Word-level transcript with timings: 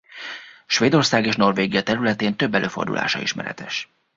Svédország 0.65 1.25
és 1.25 1.35
Norvégia 1.35 1.83
területén 1.83 2.35
több 2.35 2.53
előfordulása 2.55 3.19
ismeretes. 3.21 3.89